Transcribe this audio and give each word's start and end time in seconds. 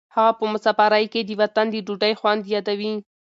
هغه 0.15 0.31
په 0.39 0.45
مسافرۍ 0.53 1.05
کې 1.13 1.21
د 1.25 1.29
وطن 1.41 1.65
د 1.71 1.75
ډوډۍ 1.85 2.13
خوند 2.19 2.41
یادوي. 2.55 2.93